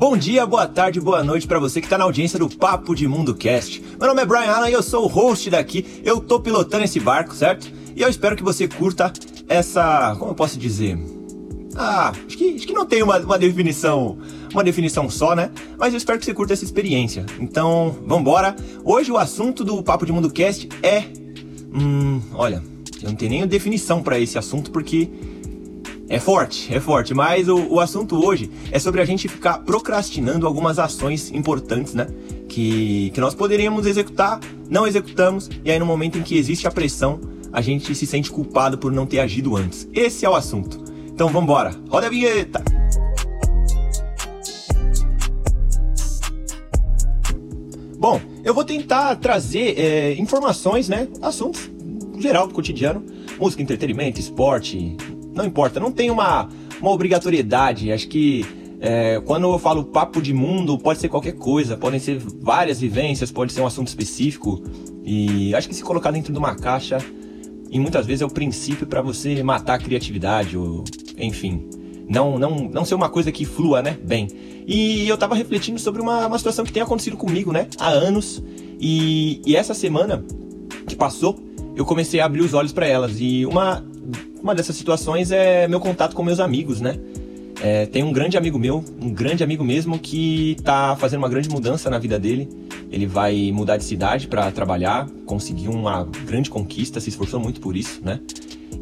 [0.00, 3.06] Bom dia, boa tarde, boa noite para você que tá na audiência do Papo de
[3.06, 3.82] Mundo Cast.
[3.98, 5.84] Meu nome é Brian Allen e eu sou o host daqui.
[6.02, 7.70] Eu tô pilotando esse barco, certo?
[7.94, 9.12] E eu espero que você curta
[9.46, 10.98] essa, como eu posso dizer?
[11.76, 14.16] Ah, acho que, acho que não tem uma, uma definição,
[14.54, 15.50] uma definição só, né?
[15.76, 17.26] Mas eu espero que você curta essa experiência.
[17.38, 18.56] Então, vambora.
[18.82, 21.04] Hoje o assunto do Papo de Mundo Cast é,
[21.74, 22.62] hum, olha,
[23.02, 25.10] eu não tenho nem definição para esse assunto porque
[26.10, 30.44] é forte, é forte, mas o, o assunto hoje é sobre a gente ficar procrastinando
[30.44, 32.08] algumas ações importantes, né?
[32.48, 36.70] Que, que nós poderíamos executar, não executamos, e aí no momento em que existe a
[36.70, 37.20] pressão,
[37.52, 39.88] a gente se sente culpado por não ter agido antes.
[39.94, 40.82] Esse é o assunto.
[41.06, 42.60] Então vamos embora, roda a vinheta!
[47.96, 51.06] Bom, eu vou tentar trazer é, informações, né?
[51.22, 51.70] Assuntos
[52.18, 53.02] geral do cotidiano,
[53.38, 54.96] música, entretenimento, esporte,
[55.40, 56.48] não importa, não tem uma,
[56.80, 57.90] uma obrigatoriedade.
[57.90, 58.44] Acho que
[58.80, 63.30] é, quando eu falo papo de mundo, pode ser qualquer coisa, podem ser várias vivências,
[63.32, 64.62] pode ser um assunto específico.
[65.04, 66.98] E acho que se colocar dentro de uma caixa,
[67.70, 70.84] e muitas vezes é o princípio para você matar a criatividade, ou
[71.18, 71.68] enfim.
[72.08, 73.96] Não, não, não ser uma coisa que flua, né?
[74.02, 74.26] Bem.
[74.66, 77.68] E eu tava refletindo sobre uma, uma situação que tem acontecido comigo, né?
[77.78, 78.42] Há anos.
[78.80, 80.24] E, e essa semana
[80.88, 81.38] que passou,
[81.76, 83.20] eu comecei a abrir os olhos para elas.
[83.20, 83.84] E uma
[84.42, 86.98] uma dessas situações é meu contato com meus amigos, né?
[87.62, 91.48] É, tem um grande amigo meu, um grande amigo mesmo, que tá fazendo uma grande
[91.50, 92.48] mudança na vida dele.
[92.90, 97.76] Ele vai mudar de cidade para trabalhar, conseguiu uma grande conquista, se esforçou muito por
[97.76, 98.18] isso, né?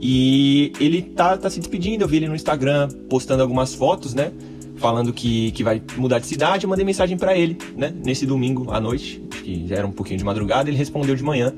[0.00, 4.30] E ele tá, tá se despedindo, eu vi ele no Instagram postando algumas fotos, né?
[4.76, 7.92] Falando que, que vai mudar de cidade, eu mandei mensagem para ele, né?
[8.04, 11.52] Nesse domingo à noite, que já era um pouquinho de madrugada, ele respondeu de manhã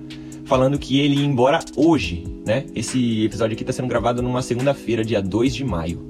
[0.50, 2.66] falando que ele ia embora hoje, né?
[2.74, 6.04] Esse episódio aqui tá sendo gravado numa segunda-feira, dia 2 de maio.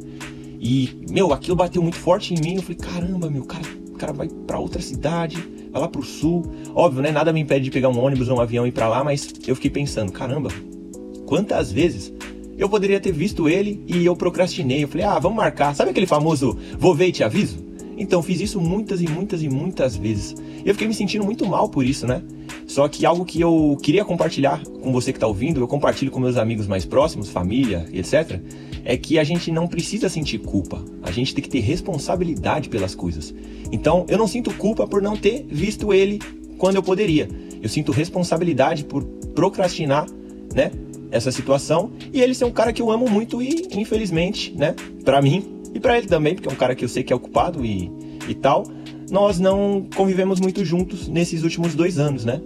[0.59, 2.57] E, meu, aquilo bateu muito forte em mim.
[2.57, 5.37] Eu falei, caramba, meu, cara, o cara vai para outra cidade,
[5.71, 6.51] vai lá pro sul.
[6.75, 7.11] Óbvio, né?
[7.11, 9.31] Nada me impede de pegar um ônibus ou um avião e ir pra lá, mas
[9.47, 10.49] eu fiquei pensando, caramba,
[11.27, 12.11] quantas vezes
[12.57, 14.83] eu poderia ter visto ele e eu procrastinei.
[14.83, 15.75] Eu falei, ah, vamos marcar.
[15.75, 17.63] Sabe aquele famoso vou ver e te aviso?
[17.99, 20.35] Então, fiz isso muitas e muitas e muitas vezes.
[20.65, 22.23] E eu fiquei me sentindo muito mal por isso, né?
[22.71, 26.21] Só que algo que eu queria compartilhar com você que está ouvindo, eu compartilho com
[26.21, 28.39] meus amigos mais próximos, família, etc.,
[28.85, 30.81] é que a gente não precisa sentir culpa.
[31.03, 33.35] A gente tem que ter responsabilidade pelas coisas.
[33.73, 36.21] Então, eu não sinto culpa por não ter visto ele
[36.59, 37.29] quando eu poderia.
[37.61, 39.03] Eu sinto responsabilidade por
[39.35, 40.07] procrastinar,
[40.55, 40.71] né?
[41.11, 44.77] Essa situação e ele ser um cara que eu amo muito e, infelizmente, né?
[45.05, 47.17] Para mim e para ele também, porque é um cara que eu sei que é
[47.17, 47.91] ocupado e,
[48.29, 48.63] e tal
[49.11, 52.41] nós não convivemos muito juntos nesses últimos dois anos, né?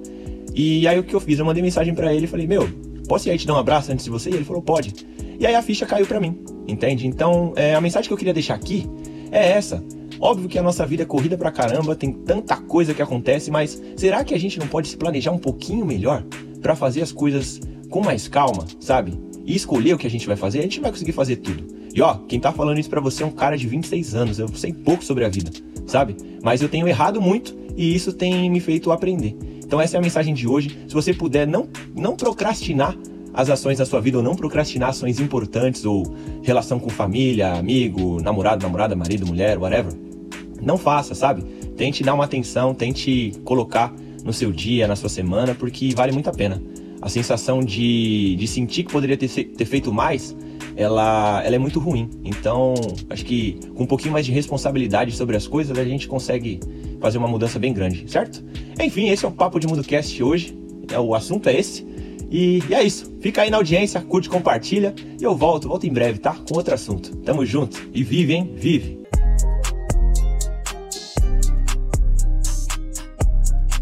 [0.54, 1.38] E aí o que eu fiz?
[1.38, 2.68] Eu mandei mensagem para ele e falei, meu,
[3.08, 4.30] posso ir aí te dar um abraço antes de você?
[4.30, 4.94] E ele falou, pode.
[5.38, 7.06] E aí a ficha caiu para mim, entende?
[7.06, 8.86] Então, é, a mensagem que eu queria deixar aqui
[9.30, 9.82] é essa.
[10.20, 13.82] Óbvio que a nossa vida é corrida pra caramba, tem tanta coisa que acontece, mas
[13.96, 16.24] será que a gente não pode se planejar um pouquinho melhor
[16.62, 17.60] para fazer as coisas
[17.90, 19.18] com mais calma, sabe?
[19.44, 20.60] E escolher o que a gente vai fazer?
[20.60, 21.64] A gente vai conseguir fazer tudo.
[21.92, 24.48] E ó, quem tá falando isso para você é um cara de 26 anos, eu
[24.48, 25.50] sei pouco sobre a vida,
[25.86, 26.16] sabe?
[26.42, 29.36] Mas eu tenho errado muito e isso tem me feito aprender.
[29.64, 30.78] Então essa é a mensagem de hoje.
[30.86, 32.96] Se você puder não, não procrastinar
[33.32, 36.04] as ações da sua vida ou não procrastinar ações importantes ou
[36.42, 39.92] relação com família, amigo, namorado, namorada, marido, mulher, whatever,
[40.62, 41.42] não faça, sabe?
[41.76, 43.92] Tente dar uma atenção, tente colocar
[44.24, 46.62] no seu dia, na sua semana, porque vale muito a pena.
[47.02, 50.34] A sensação de, de sentir que poderia ter, ter feito mais,
[50.76, 52.10] ela, ela é muito ruim.
[52.24, 52.74] Então,
[53.10, 56.60] acho que com um pouquinho mais de responsabilidade sobre as coisas, a gente consegue
[57.00, 58.44] fazer uma mudança bem grande, certo?
[58.80, 60.58] Enfim, esse é o Papo de Mundo Cast hoje.
[60.92, 61.86] É, o assunto é esse.
[62.30, 63.12] E, e, é isso.
[63.20, 64.94] Fica aí na audiência, curte, compartilha.
[65.20, 66.34] E eu volto, volto em breve, tá?
[66.34, 67.16] Com outro assunto.
[67.18, 67.88] Tamo junto.
[67.92, 68.52] E vive, hein?
[68.56, 69.04] Vive.